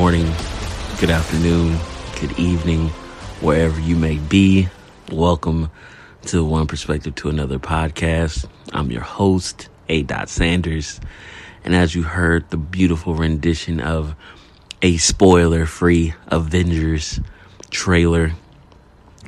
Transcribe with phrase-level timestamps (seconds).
[0.00, 0.32] morning,
[0.98, 1.76] good afternoon,
[2.22, 2.88] good evening,
[3.42, 4.66] wherever you may be.
[5.12, 5.70] Welcome
[6.22, 8.46] to One Perspective to Another podcast.
[8.72, 10.02] I'm your host, A.
[10.02, 11.02] Dot Sanders.
[11.64, 14.14] And as you heard, the beautiful rendition of
[14.80, 17.20] a spoiler free Avengers
[17.68, 18.32] trailer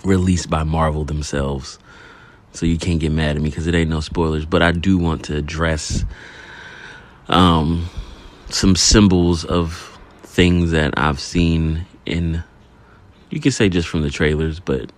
[0.05, 1.79] released by Marvel themselves.
[2.55, 4.47] So you can't get mad at me because it ain't no spoilers.
[4.47, 6.07] But I do want to address
[7.29, 7.91] um,
[8.49, 9.92] some symbols of
[10.33, 12.43] things that I've seen in,
[13.29, 14.91] you could say just from the trailers, but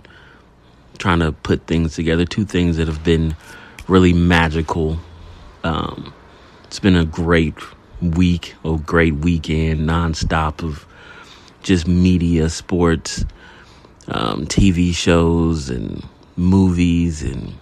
[0.99, 2.25] trying to put things together.
[2.25, 3.35] Two things that have been
[3.89, 4.97] really magical.
[5.65, 6.15] Um,
[6.65, 7.57] it's been a great
[8.01, 10.87] week, a great weekend, nonstop of
[11.65, 13.25] just media, sports,
[14.07, 17.55] um, TV shows, and movies, and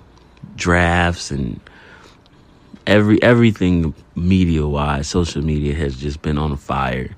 [0.57, 1.59] drafts, and
[2.86, 7.17] every everything media wise, social media has just been on fire.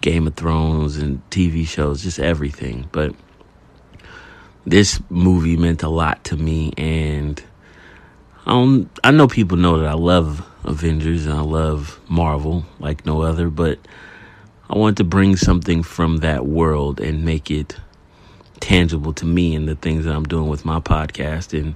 [0.00, 2.88] Game of Thrones and TV shows, just everything.
[2.92, 3.14] But
[4.66, 7.42] this movie meant a lot to me, and
[8.46, 13.22] I I know people know that I love Avengers and I love Marvel like no
[13.22, 13.78] other, but
[14.70, 17.76] I want to bring something from that world and make it
[18.60, 21.58] tangible to me and the things that I'm doing with my podcast.
[21.58, 21.74] And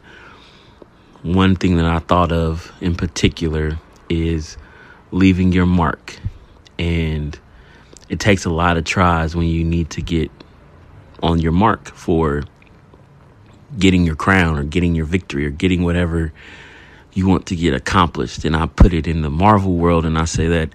[1.22, 4.58] one thing that I thought of in particular is
[5.10, 6.18] leaving your mark.
[6.78, 7.38] And
[8.12, 10.30] it takes a lot of tries when you need to get
[11.22, 12.42] on your mark for
[13.78, 16.30] getting your crown or getting your victory or getting whatever
[17.14, 18.44] you want to get accomplished.
[18.44, 20.68] And I put it in the Marvel world and I say that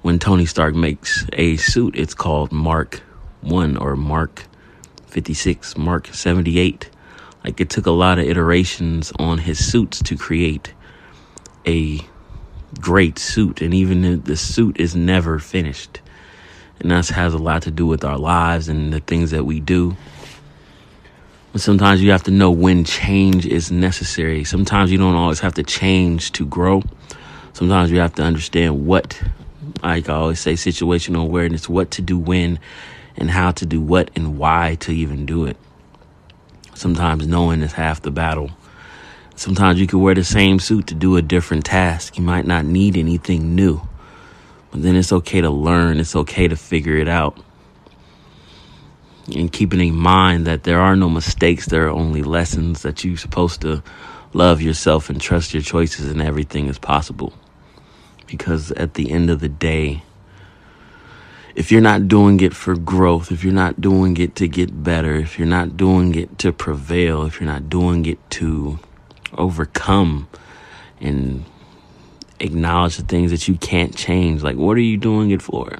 [0.00, 3.02] when Tony Stark makes a suit, it's called Mark
[3.42, 4.44] 1 or Mark
[5.08, 6.88] 56, Mark 78.
[7.44, 10.72] Like it took a lot of iterations on his suits to create
[11.66, 12.00] a
[12.80, 13.60] great suit.
[13.60, 16.00] And even the suit is never finished.
[16.82, 19.60] And that has a lot to do with our lives and the things that we
[19.60, 19.96] do.
[21.52, 24.42] But sometimes you have to know when change is necessary.
[24.42, 26.82] Sometimes you don't always have to change to grow.
[27.52, 29.22] Sometimes you have to understand what,
[29.80, 32.58] like I always say, situational awareness, what to do when
[33.16, 35.56] and how to do what and why to even do it.
[36.74, 38.50] Sometimes knowing is half the battle.
[39.36, 42.18] Sometimes you can wear the same suit to do a different task.
[42.18, 43.82] You might not need anything new.
[44.74, 47.38] Then it's okay to learn, it's okay to figure it out
[49.28, 53.16] and keeping in mind that there are no mistakes, there are only lessons that you're
[53.16, 53.82] supposed to
[54.32, 57.32] love yourself and trust your choices and everything is possible.
[58.26, 60.02] Because at the end of the day,
[61.54, 65.14] if you're not doing it for growth, if you're not doing it to get better,
[65.14, 68.78] if you're not doing it to prevail, if you're not doing it to
[69.34, 70.28] overcome
[71.00, 71.44] and
[72.42, 75.78] acknowledge the things that you can't change, like what are you doing it for?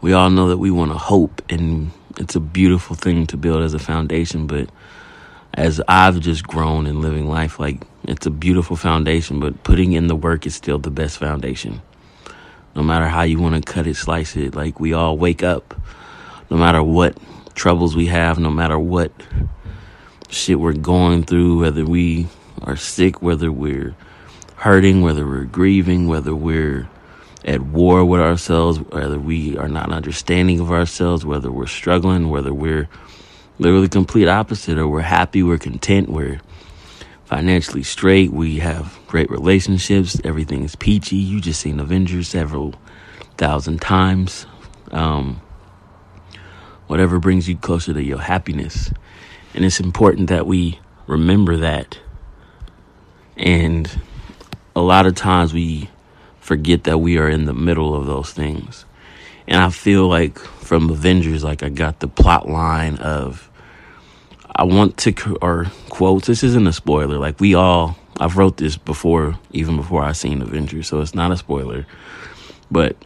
[0.00, 3.62] we all know that we want to hope and it's a beautiful thing to build
[3.62, 4.68] as a foundation but
[5.54, 10.06] as i've just grown in living life like it's a beautiful foundation but putting in
[10.06, 11.80] the work is still the best foundation.
[12.76, 15.74] No matter how you want to cut it slice it like we all wake up.
[16.50, 17.16] No matter what
[17.54, 19.12] troubles we have no matter what
[20.28, 22.26] shit we're going through whether we
[22.62, 23.94] are sick whether we're
[24.64, 26.88] hurting whether we're grieving whether we're
[27.44, 32.54] at war with ourselves, whether we are not understanding of ourselves, whether we're struggling, whether
[32.54, 32.88] we're
[33.58, 36.40] literally complete opposite, or we're happy, we're content, we're
[37.26, 41.16] financially straight, we have great relationships, everything is peachy.
[41.16, 42.74] You just seen Avengers several
[43.36, 44.46] thousand times.
[44.92, 45.42] Um,
[46.86, 48.90] whatever brings you closer to your happiness.
[49.52, 51.98] And it's important that we remember that.
[53.36, 53.90] And
[54.76, 55.88] a lot of times we
[56.40, 58.84] forget that we are in the middle of those things.
[59.46, 63.50] And I feel like from Avengers, like I got the plot line of
[64.56, 66.26] I want to, or quotes.
[66.26, 67.18] This isn't a spoiler.
[67.18, 71.32] Like we all, I've wrote this before, even before I seen Avengers, so it's not
[71.32, 71.86] a spoiler.
[72.70, 72.96] But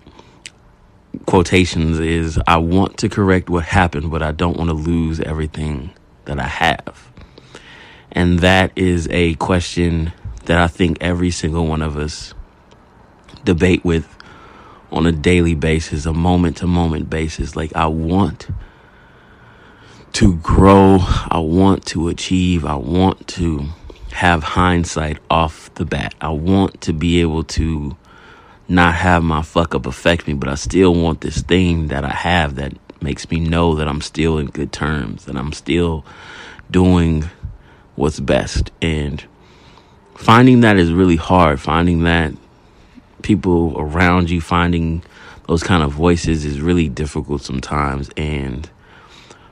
[1.27, 5.91] quotations is I want to correct what happened, but I don't want to lose everything
[6.27, 7.11] that I have.
[8.13, 10.13] And that is a question
[10.49, 12.33] that I think every single one of us
[13.45, 14.17] debate with
[14.91, 17.55] on a daily basis, a moment to moment basis.
[17.55, 18.49] Like, I want
[20.15, 23.67] to grow, I want to achieve, I want to
[24.13, 26.15] have hindsight off the bat.
[26.19, 27.95] I want to be able to
[28.69, 32.11] not have my fuck up affect me, but I still want this thing that I
[32.11, 32.73] have that
[33.03, 36.07] makes me know that I'm still in good terms, and I'm still
[36.71, 37.29] doing
[37.97, 38.71] what's best.
[38.81, 39.23] And
[40.19, 41.61] finding that is really hard.
[41.61, 42.35] Finding that
[43.23, 45.03] people around you, finding
[45.47, 48.69] those kind of voices is really difficult sometimes and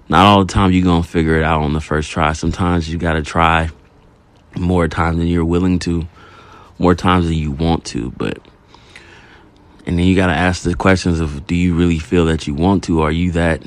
[0.09, 2.33] not all the time you're going to figure it out on the first try.
[2.33, 3.71] Sometimes you got to try
[4.57, 6.07] more times than you're willing to,
[6.79, 8.39] more times than you want to, but
[9.87, 12.55] and then you got to ask the questions of do you really feel that you
[12.55, 13.03] want to?
[13.03, 13.63] Are you that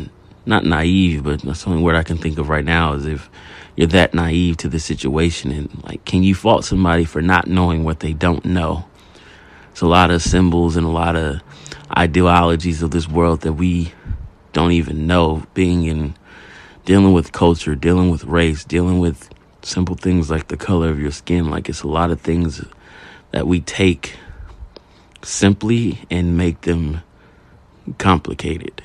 [0.46, 3.30] not naive, but that's the only word I can think of right now is if
[3.80, 7.86] you're that naive to the situation and like can you fault somebody for not knowing
[7.86, 8.84] what they don't know?
[9.72, 11.40] It's a lot of symbols and a lot of
[11.98, 13.94] ideologies of this world that we
[14.52, 16.14] don't even know being in
[16.84, 19.30] dealing with culture, dealing with race, dealing with
[19.62, 21.50] simple things like the color of your skin.
[21.50, 22.62] Like it's a lot of things
[23.32, 24.18] that we take
[25.24, 27.02] simply and make them
[27.98, 28.84] complicated.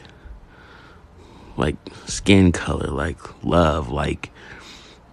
[1.57, 1.75] Like
[2.07, 4.31] skin color, like love, like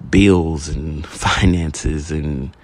[0.10, 2.56] bills and finances and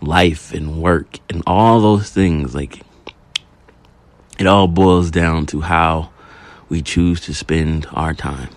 [0.00, 2.54] life and work and all those things.
[2.54, 2.80] Like
[4.38, 6.10] it all boils down to how
[6.68, 8.50] we choose to spend our time.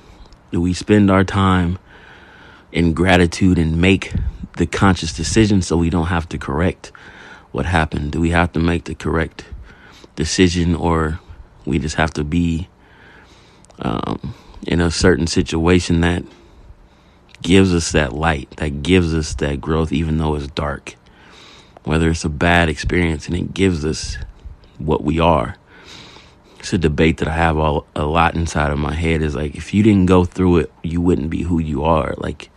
[0.51, 1.77] Do we spend our time
[2.71, 4.13] in gratitude and make
[4.57, 6.91] the conscious decision so we don't have to correct
[7.51, 8.11] what happened?
[8.11, 9.45] Do we have to make the correct
[10.15, 11.19] decision or
[11.65, 12.67] we just have to be
[13.79, 14.33] um,
[14.65, 16.23] in a certain situation that
[17.41, 20.95] gives us that light, that gives us that growth, even though it's dark?
[21.83, 24.17] Whether it's a bad experience and it gives us
[24.77, 25.55] what we are.
[26.59, 29.55] It's a debate that I have all, a lot inside of my head is like,
[29.55, 32.15] if you didn't go through it, you wouldn't be who you are.
[32.17, 32.49] Like,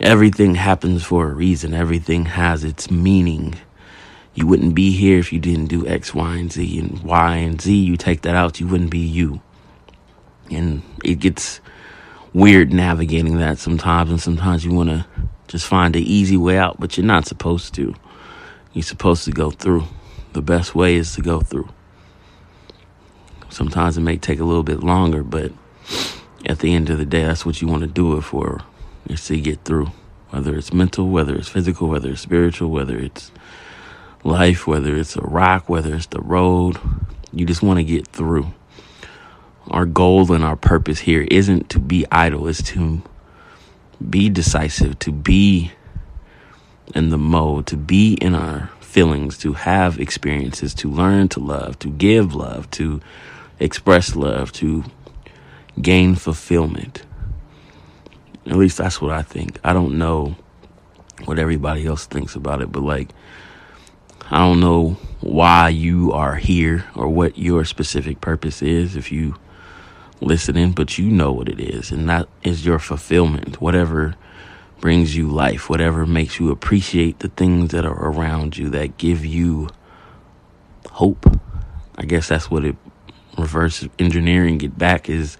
[0.00, 3.54] everything happens for a reason, everything has its meaning
[4.34, 6.78] you wouldn't be here if you didn't do X, Y, and Z.
[6.78, 9.40] And Y and Z, you take that out, you wouldn't be you.
[10.50, 11.60] And it gets
[12.32, 14.10] weird navigating that sometimes.
[14.10, 15.06] And sometimes you want to
[15.48, 17.94] just find the easy way out, but you're not supposed to.
[18.72, 19.84] You're supposed to go through.
[20.32, 21.68] The best way is to go through.
[23.48, 25.52] Sometimes it may take a little bit longer, but
[26.46, 28.62] at the end of the day, that's what you want to do it for,
[29.08, 29.90] is to get through.
[30.30, 33.32] Whether it's mental, whether it's physical, whether it's spiritual, whether it's
[34.22, 36.78] life, whether it's a rock, whether it's the road.
[37.32, 38.52] You just want to get through.
[39.68, 43.02] Our goal and our purpose here isn't to be idle, it's to
[44.08, 45.72] be decisive, to be
[46.94, 51.78] in the mode, to be in our feelings, to have experiences, to learn to love,
[51.80, 53.00] to give love, to
[53.60, 54.84] express love, to
[55.80, 57.02] gain fulfillment.
[58.46, 59.58] At least that's what I think.
[59.62, 60.34] I don't know
[61.26, 63.10] what everybody else thinks about it, but like,
[64.30, 69.36] I don't know why you are here or what your specific purpose is if you
[70.20, 73.60] listening, but you know what it is, and that is your fulfillment.
[73.60, 74.16] Whatever
[74.80, 79.24] brings you life, whatever makes you appreciate the things that are around you that give
[79.24, 79.68] you
[80.90, 81.26] hope.
[81.96, 82.76] I guess that's what it
[83.38, 85.36] reverse engineering get back is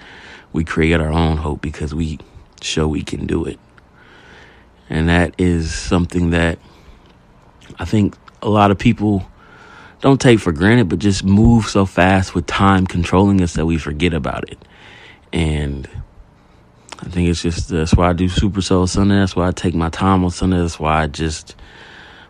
[0.53, 2.19] we create our own hope because we
[2.61, 3.59] show we can do it.
[4.89, 6.59] And that is something that
[7.79, 9.25] I think a lot of people
[10.01, 13.79] don't take for granted, but just move so fast with time controlling us that we
[13.79, 14.59] forget about it.
[15.33, 15.89] And
[17.01, 19.17] I think it's just that's why I do Super Soul Sunday.
[19.17, 20.59] That's why I take my time on Sunday.
[20.59, 21.57] That's why I just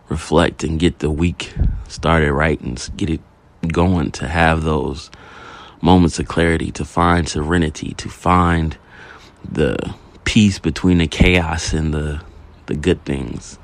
[0.09, 1.53] reflect and get the week
[1.87, 3.21] started right and get it
[3.67, 5.09] going to have those
[5.81, 8.77] moments of clarity, to find serenity, to find
[9.49, 9.93] the
[10.23, 12.21] peace between the chaos and the
[12.67, 13.57] the good things.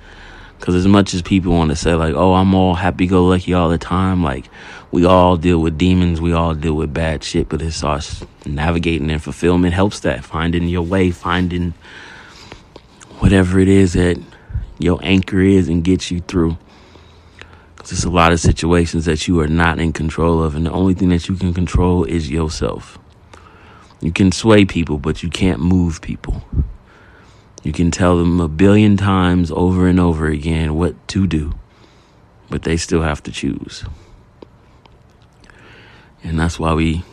[0.60, 3.54] Because as much as people want to say, like, oh, I'm all happy go lucky
[3.54, 4.50] all the time, like,
[4.92, 9.12] we all deal with demons, we all deal with bad shit, but it's us navigating
[9.12, 10.24] and fulfillment helps that.
[10.24, 11.74] Finding your way, finding
[13.20, 14.22] whatever it is that
[14.80, 16.58] your anchor is and gets you through.
[17.76, 20.72] Because there's a lot of situations that you are not in control of, and the
[20.72, 22.98] only thing that you can control is yourself.
[24.00, 26.44] You can sway people, but you can't move people.
[27.64, 31.54] You can tell them a billion times over and over again what to do,
[32.50, 33.84] but they still have to choose.
[36.28, 37.04] And that's why we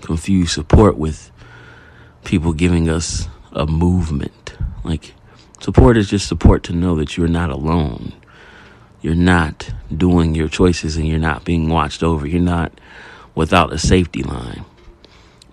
[0.00, 1.30] confuse support with
[2.24, 4.54] people giving us a movement.
[4.82, 5.12] Like,
[5.60, 8.14] support is just support to know that you're not alone.
[9.02, 12.26] You're not doing your choices and you're not being watched over.
[12.26, 12.72] You're not
[13.34, 14.64] without a safety line.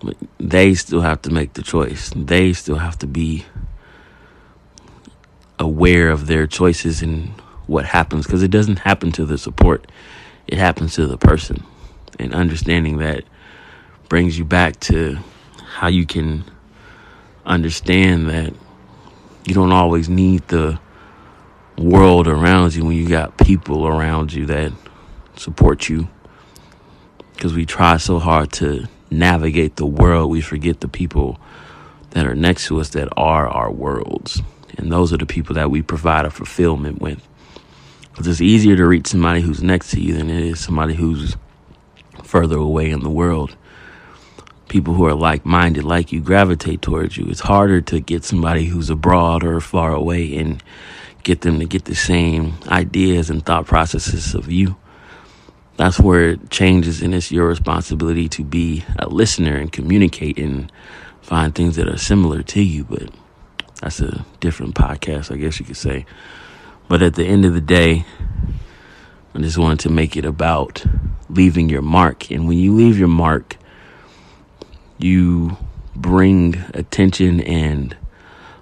[0.02, 2.14] But they still have to make the choice.
[2.16, 3.44] They still have to be
[5.60, 7.28] aware of their choices and
[7.68, 9.92] what happens because it doesn't happen to the support,
[10.48, 11.66] it happens to the person.
[12.20, 13.24] And understanding that
[14.10, 15.18] brings you back to
[15.64, 16.44] how you can
[17.46, 18.54] understand that
[19.46, 20.80] you don't always need the
[21.78, 24.74] world around you when you got people around you that
[25.38, 26.10] support you
[27.34, 31.40] because we try so hard to navigate the world, we forget the people
[32.10, 34.42] that are next to us that are our worlds.
[34.78, 37.26] And those are the people that we provide a fulfillment with.
[38.10, 41.38] Because it's easier to reach somebody who's next to you than it is somebody who's
[42.30, 43.56] further away in the world.
[44.68, 47.26] People who are like minded, like you, gravitate towards you.
[47.28, 50.62] It's harder to get somebody who's abroad or far away and
[51.24, 54.78] get them to get the same ideas and thought processes of you.
[55.78, 60.72] That's where it changes, and it's your responsibility to be a listener and communicate and
[61.22, 62.84] find things that are similar to you.
[62.84, 63.10] But
[63.82, 66.06] that's a different podcast, I guess you could say.
[66.88, 68.06] But at the end of the day,
[69.34, 70.84] I just wanted to make it about
[71.30, 72.32] leaving your mark.
[72.32, 73.58] And when you leave your mark,
[74.98, 75.58] you
[75.96, 77.96] bring attention and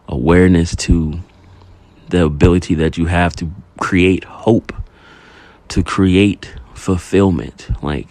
[0.07, 1.19] awareness to
[2.09, 4.73] the ability that you have to create hope,
[5.69, 7.69] to create fulfillment.
[7.81, 8.07] Like,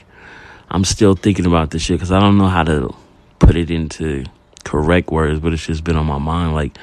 [0.71, 2.95] I'm still thinking about this shit because I don't know how to
[3.39, 4.25] put it into
[4.65, 6.55] correct words, but it's just been on my mind.
[6.55, 6.77] Like,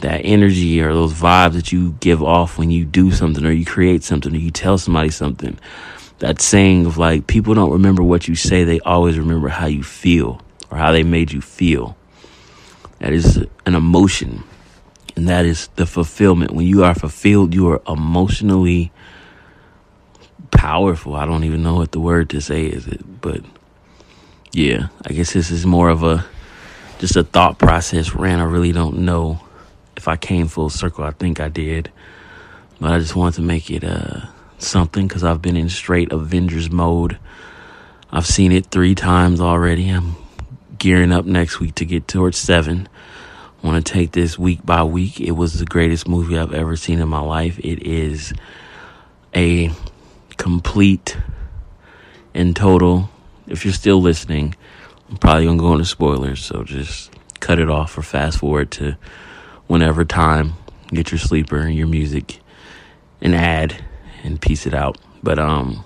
[0.00, 3.64] that energy or those vibes that you give off when you do something or you
[3.64, 5.58] create something or you tell somebody something.
[6.18, 9.82] That saying of like, people don't remember what you say, they always remember how you
[9.82, 11.96] feel or how they made you feel.
[12.98, 13.36] That is
[13.66, 14.44] an emotion.
[15.14, 16.52] And that is the fulfillment.
[16.52, 18.92] When you are fulfilled, you are emotionally
[20.50, 21.16] powerful.
[21.16, 23.40] I don't even know what the word to say is it, but
[24.52, 26.24] yeah, I guess this is more of a
[26.98, 28.40] just a thought process ran.
[28.40, 29.40] I really don't know
[29.96, 31.04] if I came full circle.
[31.04, 31.90] I think I did,
[32.80, 34.26] but I just wanted to make it uh
[34.58, 37.18] something because I've been in straight Avengers mode.
[38.10, 39.88] I've seen it three times already.
[39.90, 40.16] I'm
[40.78, 42.88] gearing up next week to get towards seven.
[43.62, 45.20] I want to take this week by week.
[45.20, 47.58] It was the greatest movie I've ever seen in my life.
[47.58, 48.32] It is
[49.34, 49.70] a
[50.36, 51.16] complete
[52.34, 53.10] and total.
[53.46, 54.54] If you're still listening,
[55.10, 57.10] I'm probably gonna go into spoilers, so just
[57.40, 58.96] cut it off or fast forward to
[59.66, 60.54] whenever time.
[60.88, 62.40] Get your sleeper and your music,
[63.20, 63.84] and add
[64.22, 64.98] and piece it out.
[65.22, 65.84] But um,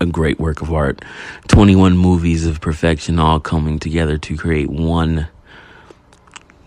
[0.00, 1.04] a great work of art.
[1.48, 5.28] 21 movies of perfection all coming together to create one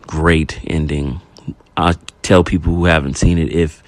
[0.02, 1.22] great ending.
[1.78, 3.84] I tell people who haven't seen it if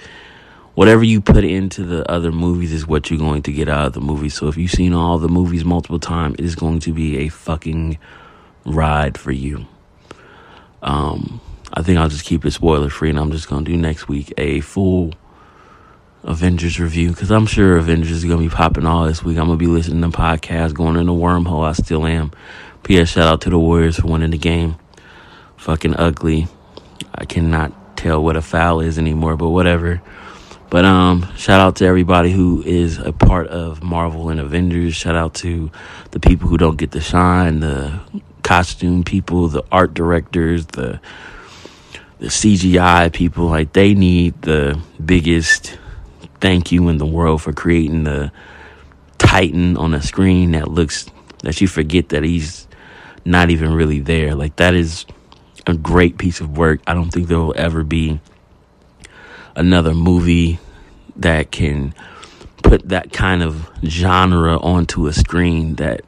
[0.76, 3.94] whatever you put into the other movies is what you're going to get out of
[3.94, 4.30] the movie.
[4.30, 7.30] So if you've seen all the movies multiple times, it is going to be a
[7.30, 7.98] fucking
[8.66, 9.66] ride for you.
[10.82, 11.42] Um,
[11.74, 14.34] I think I'll just keep it spoiler free, and I'm just gonna do next week
[14.38, 15.14] a full
[16.24, 19.38] Avengers review because I'm sure Avengers is gonna be popping all this week.
[19.38, 21.66] I'm gonna be listening to podcasts, going in the wormhole.
[21.66, 22.32] I still am.
[22.84, 23.10] P.S.
[23.10, 24.76] Shout out to the Warriors for winning the game.
[25.58, 26.48] Fucking ugly.
[27.14, 30.02] I cannot tell what a foul is anymore, but whatever.
[30.70, 34.96] But um, shout out to everybody who is a part of Marvel and Avengers.
[34.96, 35.70] Shout out to
[36.12, 38.00] the people who don't get the shine, the
[38.42, 41.00] costume people, the art directors, the
[42.22, 43.48] the CGI people.
[43.48, 45.78] Like they need the biggest
[46.40, 48.32] thank you in the world for creating the
[49.18, 51.08] Titan on a screen that looks
[51.44, 52.68] that you forget that he's
[53.26, 54.36] not even really there.
[54.36, 55.06] Like that is
[55.66, 56.82] a great piece of work.
[56.86, 58.20] I don't think there will ever be
[59.56, 60.60] another movie
[61.16, 61.96] that can
[62.62, 66.02] put that kind of genre onto a screen that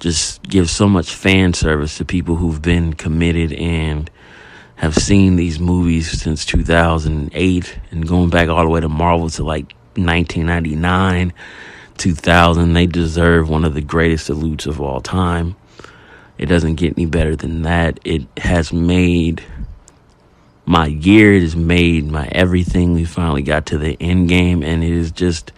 [0.00, 4.10] just gives so much fan service to people who've been committed and
[4.76, 9.42] have seen these movies since 2008 and going back all the way to Marvel to
[9.42, 11.32] like 1999,
[11.96, 12.72] 2000.
[12.72, 15.56] They deserve one of the greatest salutes of all time.
[16.38, 17.98] It doesn't get any better than that.
[18.04, 19.42] It has made
[20.66, 22.92] my year, it has made my everything.
[22.92, 25.52] We finally got to the end game, and it is just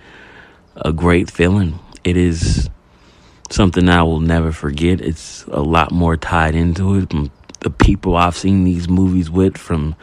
[0.77, 1.81] a great feeling.
[2.05, 2.71] It is
[3.51, 5.01] something I will never forget.
[5.01, 9.97] It's a lot more tied into it the people I've seen these movies with from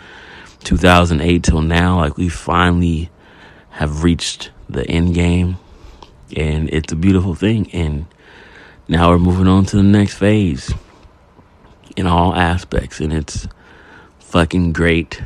[0.63, 1.99] 2008 till now.
[1.99, 3.09] Like we finally
[3.69, 5.57] have reached the end game,
[6.35, 7.69] and it's a beautiful thing.
[7.71, 8.05] And
[8.87, 10.73] now we're moving on to the next phase
[11.95, 13.47] in all aspects, and it's
[14.19, 15.21] fucking great.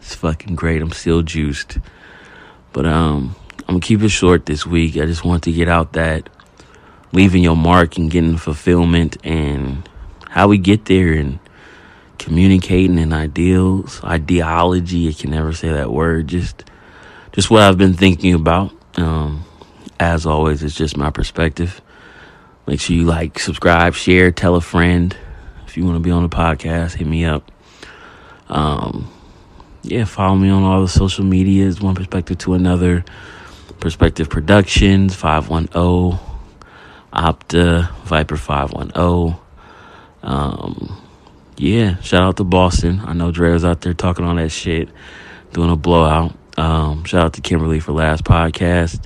[0.00, 0.82] It's fucking great.
[0.82, 1.78] I'm still juiced,
[2.72, 4.96] but um, I'm gonna keep it short this week.
[4.96, 6.28] I just want to get out that
[7.12, 9.88] leaving your mark and getting fulfillment and
[10.30, 11.38] how we get there and
[12.22, 15.08] communicating and ideals, ideology.
[15.08, 16.28] I can never say that word.
[16.28, 16.64] Just,
[17.32, 18.72] just what I've been thinking about.
[18.96, 19.44] Um,
[19.98, 21.80] as always, it's just my perspective.
[22.66, 25.16] Make sure you like, subscribe, share, tell a friend.
[25.66, 27.50] If you want to be on the podcast, hit me up.
[28.48, 29.12] Um,
[29.82, 31.80] yeah, follow me on all the social medias.
[31.80, 33.04] One perspective to another.
[33.80, 36.20] Perspective Productions, 510
[37.12, 39.40] Opta, Viper 510.
[40.22, 41.01] Um,
[41.62, 43.00] yeah, shout out to Boston.
[43.04, 44.88] I know Dre was out there talking on that shit,
[45.52, 46.34] doing a blowout.
[46.58, 49.00] Um, shout out to Kimberly for last podcast.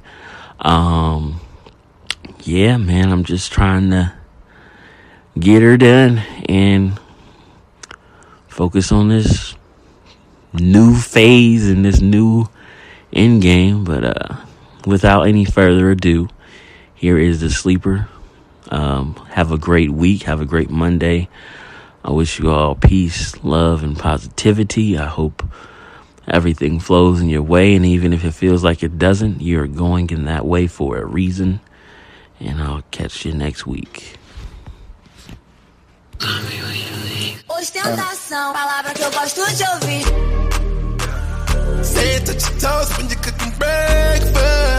[0.58, 1.38] Um,
[2.44, 4.14] yeah, man, I'm just trying to
[5.38, 6.16] get her done
[6.48, 6.98] and
[8.48, 9.54] focus on this
[10.54, 12.48] new phase and this new
[13.12, 13.84] end game.
[13.84, 14.36] But uh,
[14.86, 16.30] without any further ado,
[16.94, 18.08] here is the sleeper.
[18.70, 20.22] Um, have a great week.
[20.22, 21.28] Have a great Monday.
[22.06, 24.96] I wish you all peace, love, and positivity.
[24.96, 25.42] I hope
[26.28, 27.74] everything flows in your way.
[27.74, 31.04] And even if it feels like it doesn't, you're going in that way for a
[31.04, 31.58] reason.
[32.38, 34.16] And I'll catch you next week.
[37.48, 40.04] Ostentação, palavra que eu gosto de ouvir.
[41.82, 44.75] Say it touch your toes when you're cooking breakfast.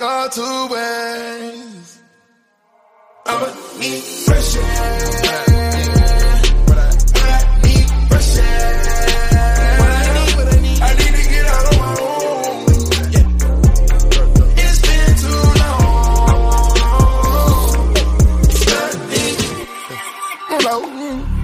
[0.00, 2.00] Go to waste.
[3.26, 3.46] I'ma
[3.78, 5.10] need fresh air.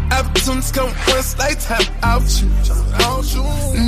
[0.08, 2.48] Opportunities come once, lifetime out you.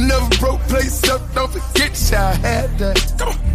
[0.07, 3.15] Never broke place up, don't forget y'all had that.
[3.19, 3.48] Come on.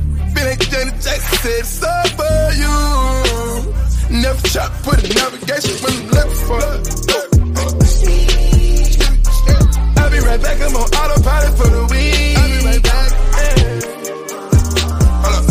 [1.46, 2.78] It's all for you.
[4.22, 6.62] Never try to put a navigation when I'm looking for
[9.98, 12.38] I'll be right back, I'm on autopilot for the week.
[12.38, 13.12] I'll be right back.
[15.24, 15.46] Hold.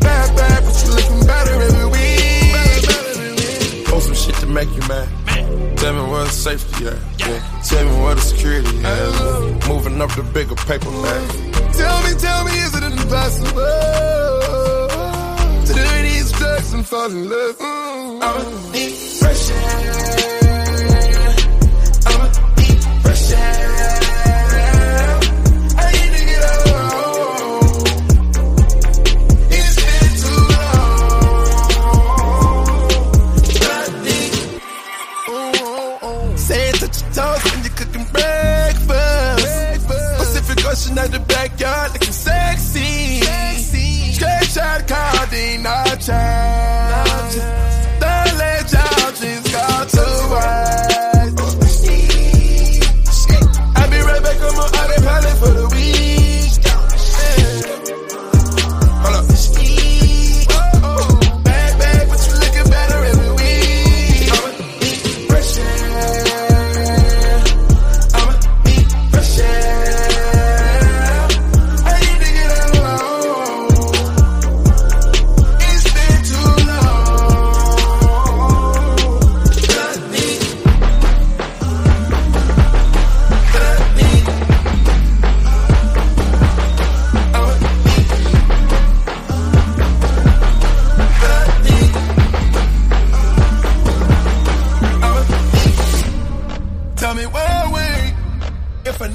[0.00, 3.86] Bad, bad, but you looking better every week.
[3.86, 5.08] Post some shit to make you mad.
[5.78, 6.98] Tell me where the safety at.
[7.18, 7.40] Yeah.
[7.62, 8.84] Tell me where the security at.
[8.84, 9.58] Oh.
[9.68, 11.49] Moving up the bigger paper bag.
[11.80, 13.54] Tell me, tell me, is it impossible
[15.66, 17.56] to do these drugs and fall in love?
[17.58, 18.22] Mm.
[18.22, 20.39] I'ma need fresh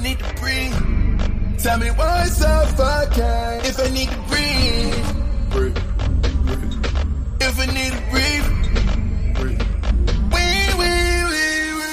[0.06, 1.58] need to breathe.
[1.58, 5.08] Tell me why suffocate if I need to breathe.
[5.50, 5.78] Breathe.
[6.46, 6.74] breathe.
[7.40, 8.48] If I need to breathe.
[9.38, 9.64] breathe.
[10.34, 10.44] We,
[10.80, 10.90] we,
[11.32, 11.44] we,
[11.80, 11.92] we.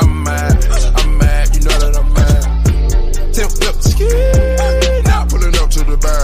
[0.00, 0.56] I'm mad,
[1.00, 2.44] I'm mad, you know that I'm mad.
[3.90, 4.12] Ski,
[5.08, 6.23] not pulling up to the bar.